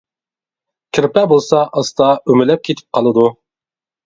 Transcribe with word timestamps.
كىرپە 0.97 1.23
بولسا 1.31 1.59
ئاستا 1.81 2.09
ئۆمىلەپ 2.15 2.65
كېتىپ 2.71 2.97
قالىدۇ. 2.99 3.29